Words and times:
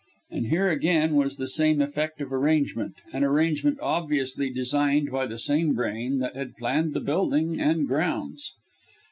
And 0.31 0.47
here 0.47 0.67
again 0.67 1.13
was 1.13 1.37
the 1.37 1.45
same 1.45 1.79
effect 1.79 2.21
of 2.21 2.33
arrangement 2.33 2.95
an 3.13 3.23
arrangement 3.23 3.77
obviously 3.81 4.49
designed 4.49 5.11
by 5.11 5.27
the 5.27 5.37
same 5.37 5.75
brain 5.75 6.17
that 6.17 6.35
had 6.35 6.55
planned 6.57 6.95
the 6.95 6.99
building 6.99 7.59
and 7.61 7.87
grounds. 7.87 8.51